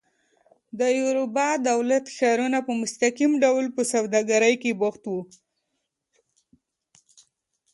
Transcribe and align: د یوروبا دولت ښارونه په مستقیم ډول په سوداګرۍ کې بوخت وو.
د 0.79 0.81
یوروبا 0.99 1.49
دولت 1.69 2.05
ښارونه 2.15 2.59
په 2.67 2.71
مستقیم 2.81 3.31
ډول 3.43 3.65
په 3.75 3.81
سوداګرۍ 3.93 4.55
کې 4.61 4.71
بوخت 4.79 5.03
وو. 5.07 5.21